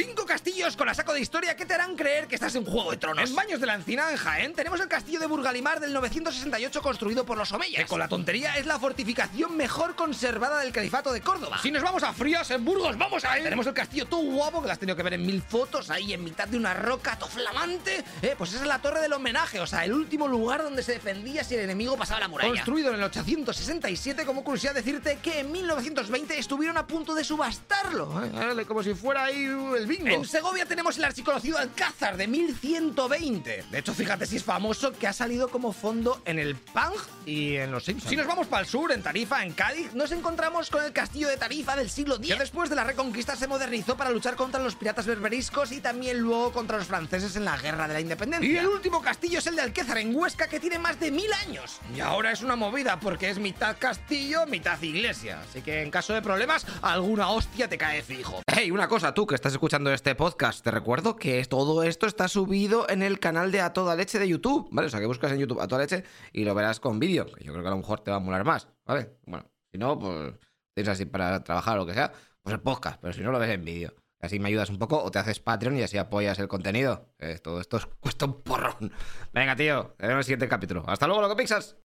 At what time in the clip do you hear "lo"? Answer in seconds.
14.68-14.72, 66.44-66.54, 67.72-67.78, 71.80-71.86, 73.32-73.38